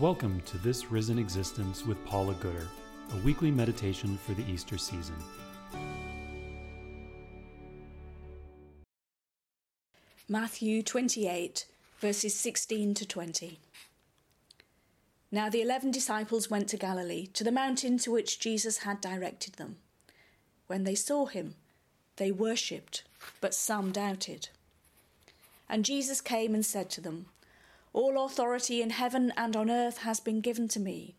Welcome 0.00 0.42
to 0.46 0.58
This 0.58 0.90
Risen 0.90 1.20
Existence 1.20 1.86
with 1.86 2.04
Paula 2.04 2.34
Gooder, 2.40 2.66
a 3.12 3.16
weekly 3.18 3.52
meditation 3.52 4.18
for 4.18 4.32
the 4.34 4.44
Easter 4.50 4.76
season. 4.76 5.14
Matthew 10.28 10.82
28, 10.82 11.66
verses 12.00 12.34
16 12.34 12.94
to 12.94 13.06
20. 13.06 13.60
Now 15.30 15.48
the 15.48 15.62
eleven 15.62 15.92
disciples 15.92 16.50
went 16.50 16.68
to 16.70 16.76
Galilee, 16.76 17.28
to 17.28 17.44
the 17.44 17.52
mountain 17.52 17.96
to 17.98 18.10
which 18.10 18.40
Jesus 18.40 18.78
had 18.78 19.00
directed 19.00 19.54
them. 19.54 19.76
When 20.66 20.82
they 20.82 20.96
saw 20.96 21.26
him, 21.26 21.54
they 22.16 22.32
worshipped, 22.32 23.04
but 23.40 23.54
some 23.54 23.92
doubted. 23.92 24.48
And 25.68 25.84
Jesus 25.84 26.20
came 26.20 26.52
and 26.52 26.66
said 26.66 26.90
to 26.90 27.00
them, 27.00 27.26
all 27.94 28.22
authority 28.24 28.82
in 28.82 28.90
heaven 28.90 29.32
and 29.36 29.56
on 29.56 29.70
earth 29.70 29.98
has 29.98 30.20
been 30.20 30.40
given 30.40 30.68
to 30.68 30.80
me. 30.80 31.14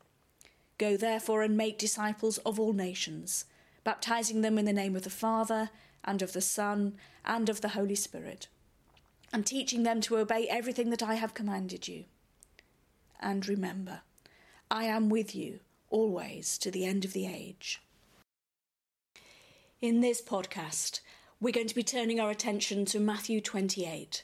Go 0.78 0.98
therefore 0.98 1.42
and 1.42 1.56
make 1.56 1.80
disciples 1.80 2.38
of 2.40 2.60
all 2.60 2.74
nations, 2.74 3.46
baptizing 3.86 4.42
them 4.42 4.58
in 4.60 4.66
the 4.66 4.74
name 4.74 4.96
of 4.96 5.04
the 5.04 5.10
Father, 5.10 5.70
and 6.04 6.22
of 6.22 6.34
the 6.34 6.42
Son, 6.42 6.98
and 7.24 7.50
of 7.50 7.62
the 7.62 7.70
Holy 7.70 7.96
Spirit, 7.96 8.50
and 9.32 9.46
teaching 9.46 9.84
them 9.84 10.02
to 10.02 10.18
obey 10.18 10.48
everything 10.50 10.90
that 10.90 11.02
I 11.02 11.16
have 11.16 11.34
commanded 11.34 11.88
you. 11.88 12.04
And 13.22 13.48
remember, 13.48 14.02
I 14.70 14.84
am 14.84 15.10
with 15.10 15.34
you 15.34 15.62
always 15.90 16.58
to 16.58 16.70
the 16.70 16.86
end 16.86 17.06
of 17.06 17.14
the 17.14 17.26
age. 17.26 17.82
In 19.82 20.02
this 20.02 20.22
podcast, 20.22 21.00
we're 21.40 21.54
going 21.54 21.68
to 21.68 21.76
be 21.76 21.84
turning 21.84 22.20
our 22.20 22.32
attention 22.32 22.84
to 22.86 23.00
Matthew 23.00 23.40
28 23.40 24.24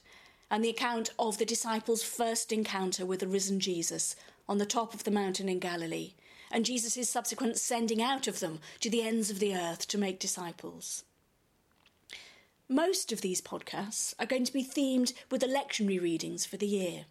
and 0.51 0.63
the 0.63 0.69
account 0.69 1.09
of 1.17 1.37
the 1.37 1.45
disciples' 1.45 2.03
first 2.03 2.51
encounter 2.51 3.05
with 3.05 3.21
the 3.21 3.27
risen 3.27 3.59
Jesus 3.61 4.17
on 4.49 4.57
the 4.57 4.65
top 4.65 4.93
of 4.93 5.05
the 5.05 5.09
mountain 5.09 5.47
in 5.47 5.59
Galilee, 5.59 6.13
and 6.51 6.65
Jesus' 6.65 7.09
subsequent 7.09 7.57
sending 7.57 8.01
out 8.01 8.27
of 8.27 8.41
them 8.41 8.59
to 8.81 8.89
the 8.89 9.01
ends 9.01 9.31
of 9.31 9.39
the 9.39 9.55
earth 9.55 9.87
to 9.87 9.97
make 9.97 10.19
disciples. 10.19 11.05
Most 12.67 13.13
of 13.13 13.21
these 13.21 13.41
podcasts 13.41 14.13
are 14.19 14.25
going 14.25 14.43
to 14.43 14.53
be 14.53 14.63
themed 14.63 15.13
with 15.31 15.39
the 15.39 15.47
lectionary 15.47 16.01
readings 16.01 16.45
for 16.45 16.57
the 16.57 16.67
year, 16.67 17.05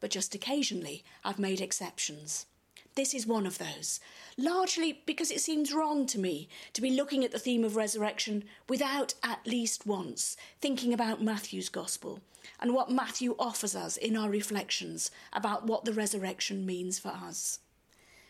but 0.00 0.10
just 0.10 0.34
occasionally 0.34 1.04
I've 1.22 1.38
made 1.38 1.60
exceptions. 1.60 2.46
This 2.94 3.14
is 3.14 3.26
one 3.26 3.46
of 3.46 3.56
those, 3.56 4.00
largely 4.36 5.02
because 5.06 5.30
it 5.30 5.40
seems 5.40 5.72
wrong 5.72 6.04
to 6.06 6.18
me 6.18 6.48
to 6.74 6.82
be 6.82 6.90
looking 6.90 7.24
at 7.24 7.32
the 7.32 7.38
theme 7.38 7.64
of 7.64 7.74
resurrection 7.74 8.44
without 8.68 9.14
at 9.22 9.46
least 9.46 9.86
once 9.86 10.36
thinking 10.60 10.92
about 10.92 11.22
Matthew's 11.22 11.70
Gospel 11.70 12.20
and 12.60 12.74
what 12.74 12.90
Matthew 12.90 13.34
offers 13.38 13.74
us 13.74 13.96
in 13.96 14.14
our 14.14 14.28
reflections 14.28 15.10
about 15.32 15.66
what 15.66 15.86
the 15.86 15.94
resurrection 15.94 16.66
means 16.66 16.98
for 16.98 17.08
us. 17.08 17.60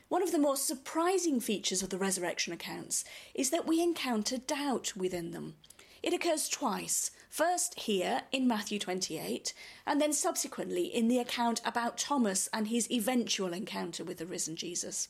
One 0.09 0.23
of 0.23 0.31
the 0.31 0.39
most 0.39 0.67
surprising 0.67 1.41
features 1.41 1.83
of 1.83 1.89
the 1.89 1.99
resurrection 1.99 2.53
accounts 2.53 3.05
is 3.35 3.51
that 3.51 3.67
we 3.67 3.83
encounter 3.83 4.37
doubt 4.37 4.93
within 4.95 5.33
them. 5.33 5.55
It 6.03 6.13
occurs 6.13 6.49
twice, 6.49 7.13
first 7.31 7.79
here 7.79 8.23
in 8.33 8.49
Matthew 8.49 8.81
28, 8.81 9.55
and 9.87 10.01
then 10.01 10.13
subsequently 10.13 10.85
in 10.87 11.07
the 11.07 11.21
account 11.21 11.61
about 11.65 11.97
Thomas 11.97 12.49
and 12.53 12.67
his 12.67 12.91
eventual 12.91 13.53
encounter 13.53 14.03
with 14.03 14.19
the 14.19 14.27
risen 14.27 14.57
Jesus. 14.57 15.09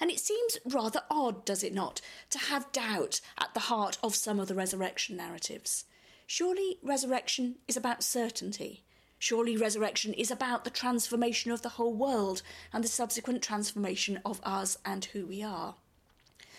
And 0.00 0.10
it 0.10 0.18
seems 0.18 0.58
rather 0.64 1.02
odd, 1.10 1.44
does 1.44 1.62
it 1.62 1.72
not, 1.72 2.00
to 2.30 2.38
have 2.38 2.72
doubt 2.72 3.20
at 3.38 3.54
the 3.54 3.60
heart 3.60 3.98
of 4.02 4.16
some 4.16 4.40
of 4.40 4.48
the 4.48 4.54
resurrection 4.54 5.16
narratives. 5.16 5.84
Surely 6.26 6.78
resurrection 6.82 7.56
is 7.68 7.76
about 7.76 8.02
certainty. 8.02 8.82
Surely 9.18 9.56
resurrection 9.56 10.14
is 10.14 10.30
about 10.30 10.64
the 10.64 10.70
transformation 10.70 11.52
of 11.52 11.62
the 11.62 11.70
whole 11.70 11.94
world 11.94 12.42
and 12.72 12.82
the 12.82 12.88
subsequent 12.88 13.42
transformation 13.42 14.18
of 14.24 14.40
us 14.42 14.78
and 14.84 15.04
who 15.06 15.26
we 15.26 15.42
are. 15.42 15.76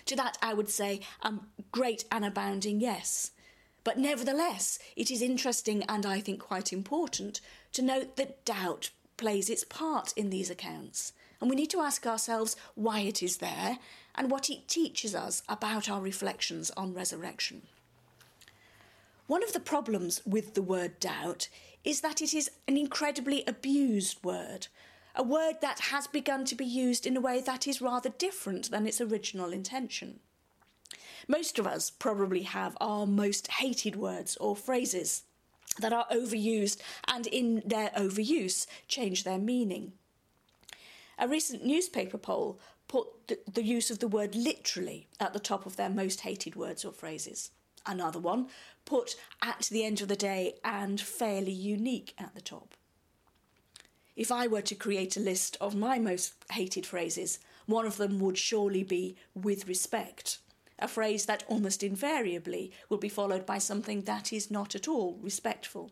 To 0.06 0.16
that 0.16 0.38
I 0.42 0.54
would 0.54 0.70
say 0.70 1.02
a 1.22 1.28
um, 1.28 1.48
great 1.72 2.06
and 2.12 2.24
abounding 2.24 2.80
yes. 2.80 3.32
But 3.84 3.98
nevertheless, 3.98 4.78
it 4.96 5.10
is 5.10 5.22
interesting 5.22 5.84
and 5.90 6.06
I 6.06 6.20
think 6.20 6.40
quite 6.40 6.72
important 6.72 7.42
to 7.74 7.82
note 7.82 8.16
that 8.18 8.46
doubt 8.46 8.92
plays 9.18 9.50
its 9.50 9.64
part 9.64 10.14
in 10.16 10.30
these 10.30 10.50
accounts. 10.50 11.14
And 11.40 11.50
we 11.50 11.56
need 11.56 11.72
to 11.72 11.82
ask 11.82 12.06
ourselves 12.06 12.56
why 12.76 13.00
it 13.00 13.24
is 13.24 13.38
there 13.38 13.80
and 14.14 14.30
what 14.30 14.50
it 14.50 14.68
teaches 14.68 15.16
us 15.16 15.42
about 15.50 15.90
our 15.90 16.02
reflections 16.02 16.70
on 16.78 16.94
resurrection. 16.94 17.64
One 19.26 19.44
of 19.44 19.54
the 19.54 19.60
problems 19.60 20.22
with 20.26 20.54
the 20.54 20.62
word 20.62 21.00
doubt 21.00 21.48
is 21.84 22.02
that 22.02 22.22
it 22.22 22.34
is 22.34 22.52
an 22.68 22.78
incredibly 22.78 23.44
abused 23.48 24.24
word, 24.24 24.68
a 25.16 25.24
word 25.24 25.56
that 25.62 25.80
has 25.80 26.06
begun 26.06 26.46
to 26.46 26.56
be 26.56 26.66
used 26.66 27.08
in 27.08 27.18
a 27.18 27.22
way 27.22 27.42
that 27.42 27.68
is 27.68 27.82
rather 27.82 28.10
different 28.10 28.70
than 28.70 28.86
its 28.86 29.02
original 29.02 29.52
intention. 29.52 30.20
Most 31.28 31.60
of 31.60 31.68
us 31.68 31.90
probably 31.90 32.44
have 32.44 32.78
our 32.82 33.06
most 33.06 33.48
hated 33.48 33.96
words 33.96 34.38
or 34.38 34.56
phrases 34.56 35.24
that 35.80 35.94
are 35.94 36.06
overused 36.12 36.78
and, 37.08 37.28
in 37.28 37.62
their 37.66 37.90
overuse, 37.90 38.68
change 38.88 39.24
their 39.24 39.38
meaning. 39.38 39.94
A 41.18 41.28
recent 41.28 41.64
newspaper 41.64 42.18
poll 42.18 42.60
put 42.88 43.28
the, 43.28 43.40
the, 43.52 43.64
use 43.64 43.90
of 43.90 44.00
the 44.00 44.08
word 44.08 44.36
literally 44.36 45.08
at 45.20 45.34
the 45.34 45.40
top 45.40 45.66
of 45.66 45.78
their 45.78 45.90
most 45.90 46.22
hated 46.22 46.56
words 46.56 46.84
or 46.84 46.92
phrases. 46.92 47.52
Another 47.86 48.20
one 48.20 48.48
put 48.86 49.16
at 49.42 49.70
the 49.72 49.86
end 49.86 50.02
of 50.02 50.08
the 50.08 50.16
day 50.16 50.56
and 50.64 51.00
fairly 51.00 51.52
unique 51.52 52.14
at 52.18 52.36
the 52.36 52.42
top. 52.42 52.76
If 54.16 54.32
I 54.32 54.48
were 54.48 54.62
to 54.62 54.76
create 54.76 55.16
a 55.16 55.22
list 55.22 55.58
of 55.62 55.74
my 55.74 55.98
most 55.98 56.34
hated 56.52 56.86
phrases, 56.86 57.40
one 57.66 57.86
of 57.86 57.98
them 57.98 58.20
would 58.20 58.38
surely 58.38 58.84
be 58.84 59.16
with 59.34 59.68
respect 59.68 60.40
a 60.82 60.88
phrase 60.88 61.26
that 61.26 61.44
almost 61.48 61.84
invariably 61.84 62.72
will 62.90 62.98
be 62.98 63.10
followed 63.10 63.46
by 63.46 63.58
something 63.58 64.02
that 64.02 64.34
is 64.34 64.52
not 64.52 64.76
at 64.76 64.88
all 64.88 65.18
respectful. 65.22 65.92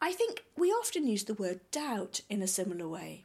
I 0.00 0.12
think 0.12 0.44
we 0.56 0.70
often 0.70 1.06
use 1.06 1.24
the 1.24 1.34
word 1.34 1.60
doubt 1.70 2.20
in 2.28 2.42
a 2.42 2.46
similar 2.46 2.88
way. 2.88 3.24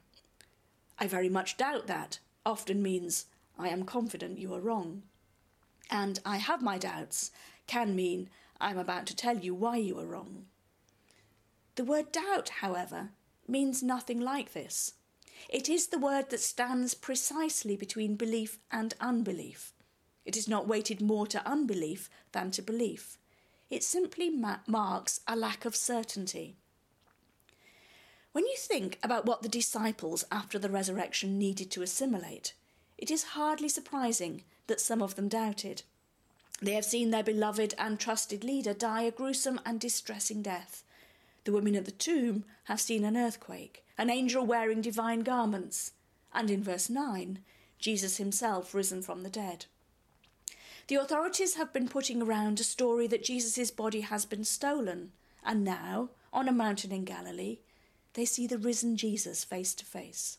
I 0.97 1.07
very 1.07 1.29
much 1.29 1.57
doubt 1.57 1.87
that 1.87 2.19
often 2.45 2.81
means 2.81 3.25
I 3.57 3.69
am 3.69 3.83
confident 3.83 4.39
you 4.39 4.53
are 4.53 4.61
wrong. 4.61 5.03
And 5.89 6.19
I 6.25 6.37
have 6.37 6.61
my 6.61 6.77
doubts 6.77 7.31
can 7.67 7.95
mean 7.95 8.29
I'm 8.59 8.77
about 8.77 9.05
to 9.07 9.15
tell 9.15 9.37
you 9.37 9.53
why 9.53 9.77
you 9.77 9.99
are 9.99 10.05
wrong. 10.05 10.45
The 11.75 11.83
word 11.83 12.11
doubt, 12.11 12.49
however, 12.61 13.09
means 13.47 13.83
nothing 13.83 14.19
like 14.19 14.53
this. 14.53 14.93
It 15.49 15.69
is 15.69 15.87
the 15.87 15.99
word 15.99 16.29
that 16.29 16.39
stands 16.39 16.93
precisely 16.93 17.75
between 17.75 18.15
belief 18.15 18.59
and 18.71 18.93
unbelief. 18.99 19.73
It 20.25 20.37
is 20.37 20.47
not 20.47 20.67
weighted 20.67 21.01
more 21.01 21.27
to 21.27 21.47
unbelief 21.47 22.09
than 22.31 22.51
to 22.51 22.61
belief. 22.61 23.17
It 23.69 23.83
simply 23.83 24.29
ma- 24.29 24.59
marks 24.67 25.21
a 25.27 25.35
lack 25.35 25.65
of 25.65 25.75
certainty. 25.75 26.55
When 28.31 28.45
you 28.45 28.55
think 28.57 28.97
about 29.03 29.25
what 29.25 29.41
the 29.43 29.49
disciples 29.49 30.25
after 30.31 30.57
the 30.57 30.69
resurrection 30.69 31.37
needed 31.37 31.69
to 31.71 31.81
assimilate, 31.81 32.53
it 32.97 33.11
is 33.11 33.23
hardly 33.23 33.69
surprising 33.69 34.43
that 34.67 34.81
some 34.81 35.01
of 35.01 35.15
them 35.15 35.27
doubted. 35.27 35.83
They 36.61 36.73
have 36.73 36.85
seen 36.85 37.11
their 37.11 37.23
beloved 37.23 37.75
and 37.77 37.99
trusted 37.99 38.43
leader 38.43 38.73
die 38.73 39.03
a 39.03 39.11
gruesome 39.11 39.59
and 39.65 39.79
distressing 39.79 40.41
death. 40.41 40.83
The 41.43 41.51
women 41.51 41.75
at 41.75 41.85
the 41.85 41.91
tomb 41.91 42.45
have 42.65 42.79
seen 42.79 43.03
an 43.03 43.17
earthquake, 43.17 43.83
an 43.97 44.09
angel 44.09 44.45
wearing 44.45 44.81
divine 44.81 45.19
garments, 45.21 45.91
and 46.33 46.49
in 46.49 46.63
verse 46.63 46.89
9, 46.89 47.39
Jesus 47.79 48.17
himself 48.17 48.73
risen 48.73 49.01
from 49.01 49.23
the 49.23 49.29
dead. 49.29 49.65
The 50.87 50.95
authorities 50.95 51.55
have 51.55 51.71
been 51.71 51.87
putting 51.87 52.21
around 52.21 52.59
a 52.59 52.63
story 52.63 53.07
that 53.07 53.23
Jesus' 53.23 53.71
body 53.71 54.01
has 54.01 54.25
been 54.25 54.43
stolen, 54.43 55.11
and 55.43 55.63
now, 55.63 56.09
on 56.31 56.47
a 56.47 56.51
mountain 56.51 56.91
in 56.91 57.05
Galilee, 57.05 57.59
they 58.13 58.25
see 58.25 58.47
the 58.47 58.57
risen 58.57 58.97
Jesus 58.97 59.43
face 59.43 59.73
to 59.75 59.85
face. 59.85 60.37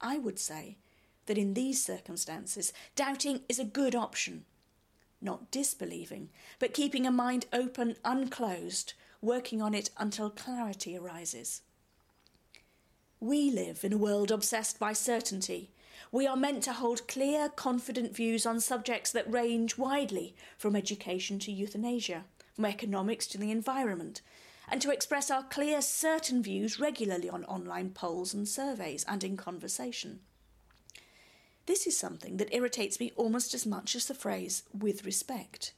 I 0.00 0.18
would 0.18 0.38
say 0.38 0.78
that 1.26 1.38
in 1.38 1.54
these 1.54 1.84
circumstances, 1.84 2.72
doubting 2.96 3.42
is 3.48 3.58
a 3.58 3.64
good 3.64 3.94
option. 3.94 4.44
Not 5.20 5.50
disbelieving, 5.50 6.30
but 6.58 6.74
keeping 6.74 7.06
a 7.06 7.10
mind 7.10 7.46
open, 7.52 7.96
unclosed, 8.04 8.94
working 9.20 9.60
on 9.60 9.74
it 9.74 9.90
until 9.96 10.30
clarity 10.30 10.96
arises. 10.96 11.62
We 13.20 13.50
live 13.50 13.84
in 13.84 13.92
a 13.92 13.98
world 13.98 14.30
obsessed 14.30 14.78
by 14.78 14.92
certainty. 14.92 15.70
We 16.10 16.26
are 16.26 16.36
meant 16.36 16.62
to 16.64 16.72
hold 16.72 17.08
clear, 17.08 17.48
confident 17.48 18.14
views 18.14 18.46
on 18.46 18.60
subjects 18.60 19.12
that 19.12 19.30
range 19.32 19.76
widely 19.76 20.34
from 20.56 20.76
education 20.76 21.38
to 21.40 21.52
euthanasia, 21.52 22.24
from 22.54 22.64
economics 22.64 23.26
to 23.28 23.38
the 23.38 23.50
environment, 23.50 24.22
and 24.70 24.82
to 24.82 24.90
express 24.90 25.30
our 25.30 25.42
clear, 25.44 25.80
certain 25.80 26.42
views 26.42 26.78
regularly 26.78 27.28
on 27.28 27.44
online 27.44 27.90
polls 27.90 28.34
and 28.34 28.48
surveys 28.48 29.04
and 29.08 29.24
in 29.24 29.36
conversation. 29.36 30.20
This 31.66 31.86
is 31.86 31.98
something 31.98 32.38
that 32.38 32.54
irritates 32.54 32.98
me 32.98 33.12
almost 33.16 33.52
as 33.52 33.66
much 33.66 33.94
as 33.94 34.06
the 34.06 34.14
phrase 34.14 34.62
with 34.72 35.04
respect. 35.04 35.72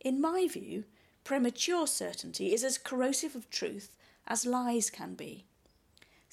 In 0.00 0.20
my 0.20 0.48
view, 0.48 0.84
premature 1.24 1.86
certainty 1.86 2.52
is 2.52 2.64
as 2.64 2.78
corrosive 2.78 3.36
of 3.36 3.48
truth 3.50 3.96
as 4.26 4.46
lies 4.46 4.90
can 4.90 5.14
be. 5.14 5.46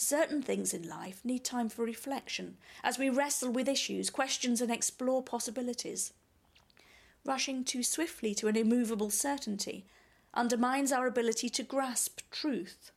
Certain 0.04 0.42
things 0.42 0.74
in 0.74 0.90
life 0.90 1.22
need 1.24 1.46
time 1.46 1.70
for 1.70 1.86
reflection 1.86 2.58
as 2.84 3.00
we 3.00 3.10
wrestle 3.10 3.50
with 3.50 3.70
issues, 3.70 4.10
questions, 4.10 4.60
and 4.60 4.70
explore 4.70 5.24
possibilities. 5.24 6.12
Rushing 7.24 7.64
too 7.64 7.84
swiftly 7.84 8.36
to 8.36 8.50
an 8.50 8.58
immovable 8.58 9.10
certainty 9.10 9.86
undermines 10.34 10.92
our 10.92 11.08
ability 11.08 11.48
to 11.52 11.64
grasp 11.64 12.20
truth. 12.32 12.92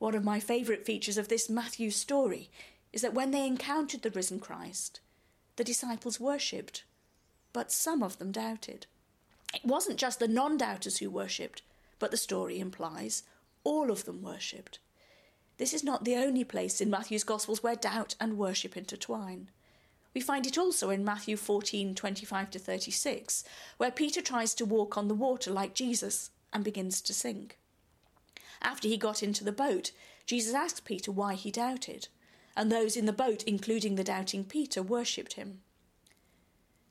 One 0.00 0.16
of 0.16 0.24
my 0.24 0.40
favourite 0.40 0.84
features 0.84 1.16
of 1.16 1.28
this 1.28 1.48
Matthew 1.48 1.92
story 1.92 2.50
is 2.92 3.02
that 3.02 3.14
when 3.14 3.30
they 3.30 3.46
encountered 3.46 4.02
the 4.02 4.10
risen 4.10 4.40
Christ, 4.40 4.98
the 5.54 5.64
disciples 5.64 6.18
worshipped, 6.18 6.82
but 7.52 7.70
some 7.70 8.02
of 8.02 8.18
them 8.18 8.32
doubted. 8.32 8.86
It 9.54 9.64
wasn't 9.64 10.00
just 10.00 10.18
the 10.18 10.26
non 10.26 10.56
doubters 10.56 10.98
who 10.98 11.08
worshipped, 11.08 11.62
but 12.00 12.10
the 12.10 12.16
story 12.16 12.58
implies 12.58 13.22
all 13.62 13.92
of 13.92 14.06
them 14.06 14.22
worshipped. 14.22 14.80
This 15.58 15.74
is 15.74 15.84
not 15.84 16.04
the 16.04 16.16
only 16.16 16.44
place 16.44 16.80
in 16.80 16.88
Matthew's 16.88 17.24
Gospels 17.24 17.62
where 17.62 17.74
doubt 17.74 18.14
and 18.20 18.38
worship 18.38 18.76
intertwine. 18.76 19.50
We 20.14 20.20
find 20.20 20.46
it 20.46 20.56
also 20.56 20.90
in 20.90 21.04
Matthew 21.04 21.36
14 21.36 21.94
25 21.94 22.50
to 22.50 22.58
36, 22.58 23.44
where 23.76 23.90
Peter 23.90 24.22
tries 24.22 24.54
to 24.54 24.64
walk 24.64 24.96
on 24.96 25.08
the 25.08 25.14
water 25.14 25.50
like 25.50 25.74
Jesus 25.74 26.30
and 26.52 26.64
begins 26.64 27.00
to 27.02 27.12
sink. 27.12 27.58
After 28.62 28.88
he 28.88 28.96
got 28.96 29.22
into 29.22 29.44
the 29.44 29.52
boat, 29.52 29.92
Jesus 30.26 30.54
asked 30.54 30.84
Peter 30.84 31.12
why 31.12 31.34
he 31.34 31.50
doubted, 31.50 32.08
and 32.56 32.70
those 32.70 32.96
in 32.96 33.06
the 33.06 33.12
boat, 33.12 33.42
including 33.44 33.96
the 33.96 34.04
doubting 34.04 34.44
Peter, 34.44 34.82
worshipped 34.82 35.34
him. 35.34 35.60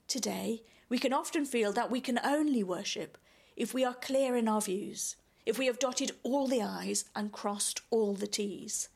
Today, 0.08 0.64
we 0.90 1.00
can 1.00 1.12
often 1.12 1.46
feel 1.46 1.74
that 1.74 1.92
we 1.92 2.00
can 2.00 2.20
only 2.24 2.64
worship 2.64 3.18
if 3.56 3.74
we 3.74 3.84
are 3.84 3.94
clear 3.94 4.36
in 4.36 4.48
our 4.48 4.62
views, 4.62 5.16
if 5.48 5.58
we 5.58 5.66
have 5.68 5.80
dotted 5.80 6.12
all 6.24 6.46
the 6.46 6.62
I's 6.62 7.06
and 7.16 7.32
crossed 7.32 7.80
all 7.90 8.14
the 8.14 8.28
T's. 8.28 8.90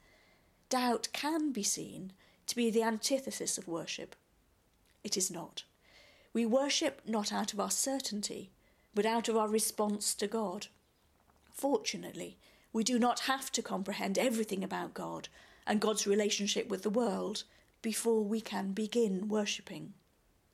Doubt 0.70 1.08
can 1.14 1.54
be 1.54 1.64
seen 1.64 2.12
to 2.46 2.58
be 2.58 2.70
the 2.70 2.84
antithesis 2.84 3.58
of 3.58 3.70
worship. 3.70 4.18
It 5.02 5.16
is 5.16 5.32
not. 5.32 5.64
We 6.34 6.46
worship 6.46 7.04
not 7.08 7.32
out 7.32 7.54
of 7.54 7.62
our 7.62 7.72
certainty, 7.72 8.52
but 8.94 9.06
out 9.06 9.30
of 9.30 9.38
our 9.38 9.48
response 9.48 10.14
to 10.16 10.28
God. 10.28 10.68
Fortunately, 11.54 12.38
we 12.74 12.84
do 12.84 13.00
not 13.00 13.22
have 13.22 13.50
to 13.54 13.62
comprehend 13.62 14.18
everything 14.18 14.62
about 14.62 14.94
God 14.94 15.30
and 15.66 15.80
God's 15.80 16.06
relationship 16.06 16.68
with 16.68 16.84
the 16.84 16.90
world 16.90 17.46
before 17.82 18.26
we 18.26 18.42
can 18.42 18.74
begin 18.74 19.30
worshipping. 19.30 19.94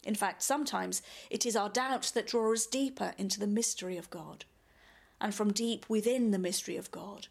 In 0.04 0.14
fact, 0.14 0.44
sometimes 0.44 1.02
it 1.32 1.44
is 1.44 1.56
our 1.56 1.70
doubts 1.70 2.12
that 2.12 2.28
draw 2.28 2.54
us 2.54 2.68
deeper 2.68 3.16
into 3.18 3.40
the 3.40 3.48
mystery 3.48 3.98
of 3.98 4.12
God. 4.12 4.46
And 5.20 5.34
from 5.34 5.52
deep 5.52 5.90
within 5.90 6.32
the 6.32 6.40
mystery 6.40 6.78
of 6.78 6.92
God, 6.92 7.28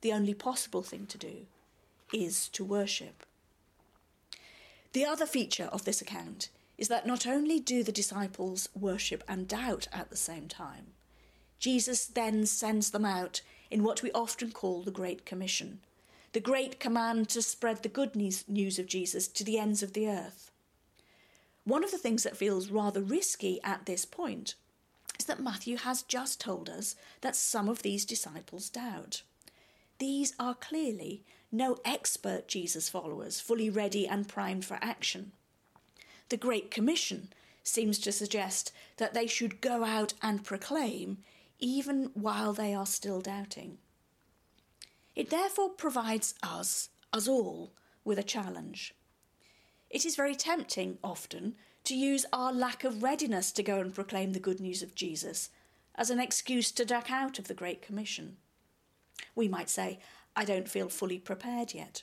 the 0.00 0.12
only 0.12 0.34
possible 0.34 0.82
thing 0.82 1.06
to 1.06 1.18
do 1.18 1.46
is 2.12 2.48
to 2.50 2.64
worship. 2.64 3.24
The 4.92 5.04
other 5.04 5.26
feature 5.26 5.68
of 5.72 5.84
this 5.84 6.00
account 6.00 6.48
is 6.76 6.88
that 6.88 7.06
not 7.06 7.26
only 7.26 7.60
do 7.60 7.82
the 7.82 7.92
disciples 7.92 8.68
worship 8.74 9.22
and 9.28 9.46
doubt 9.46 9.86
at 9.92 10.10
the 10.10 10.16
same 10.16 10.48
time, 10.48 10.86
Jesus 11.58 12.06
then 12.06 12.46
sends 12.46 12.90
them 12.90 13.04
out 13.04 13.42
in 13.70 13.84
what 13.84 14.02
we 14.02 14.10
often 14.12 14.50
call 14.50 14.82
the 14.82 14.90
Great 14.90 15.26
Commission, 15.26 15.80
the 16.32 16.40
great 16.40 16.80
command 16.80 17.28
to 17.28 17.42
spread 17.42 17.82
the 17.82 17.88
good 17.88 18.16
news 18.16 18.78
of 18.78 18.86
Jesus 18.86 19.28
to 19.28 19.44
the 19.44 19.58
ends 19.58 19.82
of 19.82 19.92
the 19.92 20.08
earth. 20.08 20.50
One 21.64 21.84
of 21.84 21.90
the 21.90 21.98
things 21.98 22.22
that 22.22 22.36
feels 22.36 22.70
rather 22.70 23.02
risky 23.02 23.60
at 23.62 23.86
this 23.86 24.04
point 24.04 24.54
is 25.20 25.26
that 25.26 25.38
Matthew 25.38 25.76
has 25.76 26.00
just 26.00 26.40
told 26.40 26.70
us 26.70 26.96
that 27.20 27.36
some 27.36 27.68
of 27.68 27.82
these 27.82 28.06
disciples 28.06 28.70
doubt. 28.70 29.20
These 29.98 30.32
are 30.40 30.54
clearly 30.54 31.24
no 31.52 31.76
expert 31.84 32.48
Jesus 32.48 32.88
followers, 32.88 33.38
fully 33.38 33.68
ready 33.68 34.08
and 34.08 34.26
primed 34.26 34.64
for 34.64 34.78
action. 34.80 35.32
The 36.30 36.38
Great 36.38 36.70
Commission 36.70 37.28
seems 37.62 37.98
to 37.98 38.12
suggest 38.12 38.72
that 38.96 39.12
they 39.12 39.26
should 39.26 39.60
go 39.60 39.84
out 39.84 40.14
and 40.22 40.42
proclaim 40.42 41.18
even 41.58 42.12
while 42.14 42.54
they 42.54 42.72
are 42.72 42.86
still 42.86 43.20
doubting. 43.20 43.76
It 45.14 45.28
therefore 45.28 45.68
provides 45.68 46.32
us, 46.42 46.88
us 47.12 47.28
all, 47.28 47.74
with 48.06 48.18
a 48.18 48.22
challenge. 48.22 48.94
It 49.90 50.06
is 50.06 50.16
very 50.16 50.34
tempting, 50.34 50.96
often, 51.04 51.56
to 51.84 51.94
use 51.94 52.26
our 52.32 52.52
lack 52.52 52.84
of 52.84 53.02
readiness 53.02 53.52
to 53.52 53.62
go 53.62 53.80
and 53.80 53.94
proclaim 53.94 54.32
the 54.32 54.40
good 54.40 54.60
news 54.60 54.82
of 54.82 54.94
Jesus 54.94 55.50
as 55.94 56.10
an 56.10 56.20
excuse 56.20 56.70
to 56.72 56.84
duck 56.84 57.10
out 57.10 57.38
of 57.38 57.48
the 57.48 57.54
Great 57.54 57.82
Commission. 57.82 58.36
We 59.34 59.48
might 59.48 59.68
say, 59.68 59.98
I 60.36 60.44
don't 60.44 60.68
feel 60.68 60.88
fully 60.88 61.18
prepared 61.18 61.74
yet. 61.74 62.02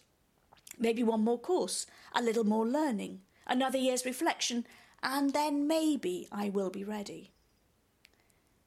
Maybe 0.77 1.03
one 1.03 1.23
more 1.23 1.39
course, 1.39 1.87
a 2.13 2.21
little 2.21 2.43
more 2.43 2.67
learning, 2.67 3.21
another 3.47 3.77
year's 3.77 4.05
reflection, 4.05 4.65
and 5.01 5.33
then 5.33 5.67
maybe 5.67 6.27
I 6.31 6.49
will 6.49 6.69
be 6.69 6.83
ready. 6.83 7.31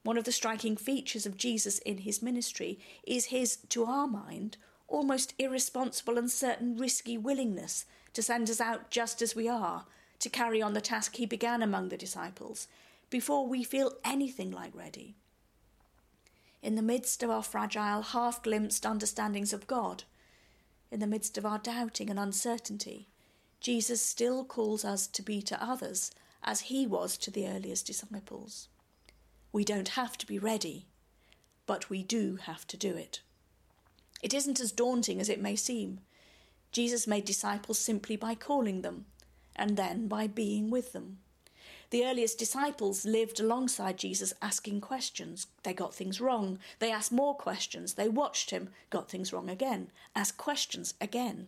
One 0.03 0.17
of 0.17 0.23
the 0.23 0.31
striking 0.31 0.75
features 0.77 1.25
of 1.25 1.37
Jesus 1.37 1.77
in 1.79 1.99
his 1.99 2.21
ministry 2.21 2.79
is 3.05 3.25
his, 3.25 3.57
to 3.69 3.85
our 3.85 4.07
mind, 4.07 4.57
almost 4.87 5.33
irresponsible 5.37 6.17
and 6.17 6.29
certain 6.29 6.75
risky 6.75 7.17
willingness 7.17 7.85
to 8.13 8.23
send 8.23 8.49
us 8.49 8.59
out 8.59 8.89
just 8.89 9.21
as 9.21 9.35
we 9.35 9.47
are, 9.47 9.85
to 10.21 10.29
carry 10.29 10.61
on 10.61 10.73
the 10.73 10.81
task 10.81 11.17
he 11.17 11.25
began 11.25 11.61
among 11.61 11.89
the 11.89 11.97
disciples, 11.97 12.67
before 13.09 13.45
we 13.45 13.63
feel 13.63 13.97
anything 14.05 14.49
like 14.49 14.73
ready. 14.73 15.15
In 16.61 16.75
the 16.75 16.81
midst 16.81 17.21
of 17.21 17.29
our 17.29 17.43
fragile, 17.43 18.01
half 18.01 18.41
glimpsed 18.41 18.85
understandings 18.85 19.51
of 19.51 19.67
God, 19.67 20.03
in 20.89 20.99
the 20.99 21.07
midst 21.07 21.37
of 21.37 21.45
our 21.45 21.57
doubting 21.57 22.09
and 22.09 22.19
uncertainty, 22.19 23.07
Jesus 23.59 24.01
still 24.01 24.43
calls 24.43 24.85
us 24.85 25.07
to 25.07 25.21
be 25.21 25.41
to 25.41 25.63
others 25.63 26.11
as 26.43 26.61
he 26.61 26.87
was 26.87 27.17
to 27.17 27.31
the 27.31 27.47
earliest 27.47 27.85
disciples. 27.87 28.67
We 29.51 29.63
don't 29.63 29.89
have 29.89 30.17
to 30.19 30.25
be 30.25 30.39
ready, 30.39 30.85
but 31.65 31.89
we 31.89 32.03
do 32.03 32.37
have 32.37 32.65
to 32.67 32.77
do 32.77 32.95
it. 32.95 33.21
It 34.21 34.33
isn't 34.33 34.59
as 34.59 34.71
daunting 34.71 35.19
as 35.19 35.29
it 35.29 35.41
may 35.41 35.55
seem. 35.55 35.99
Jesus 36.71 37.07
made 37.07 37.25
disciples 37.25 37.79
simply 37.79 38.15
by 38.15 38.35
calling 38.35 38.81
them, 38.81 39.05
and 39.61 39.77
then 39.77 40.07
by 40.07 40.25
being 40.25 40.71
with 40.71 40.91
them. 40.91 41.19
The 41.91 42.03
earliest 42.03 42.39
disciples 42.39 43.05
lived 43.05 43.39
alongside 43.39 43.97
Jesus 43.97 44.33
asking 44.41 44.81
questions. 44.81 45.45
They 45.61 45.73
got 45.73 45.93
things 45.93 46.19
wrong. 46.19 46.57
They 46.79 46.91
asked 46.91 47.11
more 47.11 47.35
questions. 47.35 47.93
They 47.93 48.09
watched 48.09 48.49
him, 48.49 48.69
got 48.89 49.09
things 49.09 49.31
wrong 49.31 49.49
again, 49.49 49.91
asked 50.15 50.37
questions 50.37 50.95
again. 50.99 51.47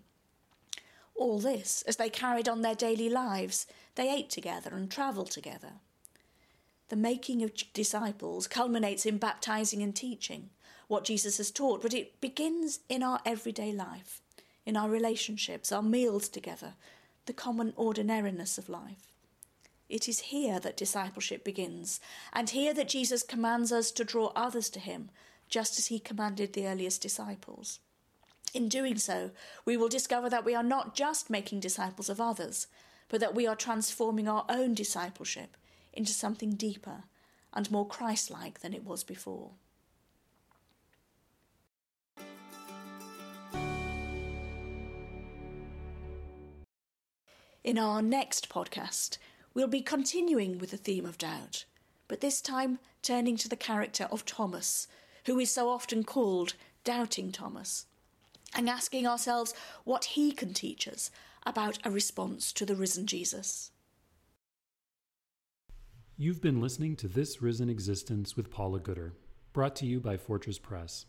All 1.16 1.40
this 1.40 1.82
as 1.88 1.96
they 1.96 2.10
carried 2.10 2.48
on 2.48 2.62
their 2.62 2.76
daily 2.76 3.10
lives. 3.10 3.66
They 3.96 4.14
ate 4.14 4.30
together 4.30 4.76
and 4.76 4.92
travelled 4.92 5.32
together. 5.32 5.74
The 6.90 6.96
making 6.96 7.42
of 7.42 7.54
disciples 7.74 8.48
culminates 8.48 9.08
in 9.08 9.18
baptizing 9.18 9.82
and 9.82 9.96
teaching 9.96 10.52
what 10.88 11.06
Jesus 11.06 11.38
has 11.38 11.50
taught, 11.50 11.82
but 11.82 11.94
it 11.94 12.22
begins 12.22 12.82
in 12.90 13.02
our 13.02 13.20
everyday 13.26 13.72
life, 13.72 14.22
in 14.66 14.78
our 14.78 14.90
relationships, 14.90 15.72
our 15.72 15.82
meals 15.82 16.30
together, 16.30 16.74
the 17.26 17.34
common 17.34 17.74
ordinariness 17.76 18.58
of 18.58 18.70
life. 18.70 19.14
It 19.90 20.08
is 20.08 20.20
here 20.20 20.60
that 20.60 20.78
discipleship 20.78 21.44
begins, 21.44 22.00
and 22.32 22.50
here 22.50 22.74
that 22.74 22.90
Jesus 22.90 23.24
commands 23.24 23.72
us 23.72 23.92
to 23.92 24.04
draw 24.04 24.32
others 24.36 24.70
to 24.72 24.80
him, 24.80 25.10
just 25.50 25.78
as 25.78 25.88
he 25.88 26.00
commanded 26.00 26.54
the 26.54 26.68
earliest 26.68 27.02
disciples. 27.02 27.80
In 28.54 28.70
doing 28.70 28.98
so, 28.98 29.32
we 29.66 29.78
will 29.78 29.90
discover 29.90 30.30
that 30.30 30.46
we 30.46 30.56
are 30.56 30.64
not 30.64 30.96
just 30.96 31.30
making 31.30 31.60
disciples 31.60 32.10
of 32.10 32.22
others, 32.22 32.68
but 33.10 33.20
that 33.20 33.36
we 33.36 33.48
are 33.48 33.56
transforming 33.56 34.28
our 34.28 34.46
own 34.50 34.74
discipleship 34.74 35.58
into 35.92 36.12
something 36.12 36.52
deeper 36.52 37.04
and 37.54 37.70
more 37.70 37.88
Christ 37.88 38.32
like 38.32 38.60
than 38.60 38.74
it 38.74 38.84
was 38.84 39.04
before. 39.04 39.52
In 47.64 47.78
our 47.78 48.02
next 48.02 48.50
podcast, 48.50 49.18
we'll 49.54 49.70
be 49.70 49.80
continuing 49.80 50.58
with 50.58 50.72
the 50.72 50.78
theme 50.78 51.06
of 51.06 51.18
doubt, 51.18 51.64
but 52.10 52.20
this 52.20 52.42
time 52.42 52.78
turning 53.02 53.38
to 53.38 53.48
the 53.48 53.56
character 53.56 54.10
of 54.12 54.26
Thomas, 54.26 54.86
who 55.28 55.40
is 55.40 55.50
so 55.50 55.70
often 55.70 56.04
called 56.04 56.56
Doubting 56.84 57.32
Thomas, 57.32 57.86
and 58.54 58.70
asking 58.70 59.08
ourselves 59.08 59.54
what 59.86 60.04
he 60.04 60.34
can 60.34 60.54
teach 60.54 60.90
us 60.90 61.10
about 61.46 61.80
a 61.86 61.90
response 61.90 62.52
to 62.52 62.66
the 62.66 62.76
risen 62.76 63.08
Jesus. 63.08 63.72
You've 66.18 66.42
been 66.42 66.60
listening 66.60 66.98
to 66.98 67.08
This 67.08 67.42
Risen 67.42 67.70
Existence 67.70 68.36
with 68.36 68.52
Paula 68.52 68.82
Gooder, 68.82 69.14
brought 69.54 69.78
to 69.78 69.86
you 69.86 70.02
by 70.02 70.18
Fortress 70.18 70.60
Press. 70.60 71.06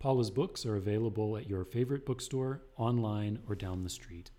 Paula's 0.00 0.32
books 0.32 0.66
are 0.66 0.74
available 0.74 1.36
at 1.36 1.48
your 1.48 1.64
favorite 1.64 2.04
bookstore, 2.04 2.62
online, 2.76 3.38
or 3.48 3.54
down 3.54 3.84
the 3.84 3.88
street. 3.88 4.32